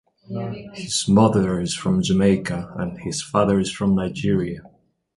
His 0.73 1.05
mother 1.07 1.59
is 1.59 1.75
from 1.75 2.01
Jamaica 2.01 2.73
and 2.75 2.97
his 3.01 3.21
father 3.21 3.59
is 3.59 3.69
from 3.71 3.93
Nigeria. 3.93 4.61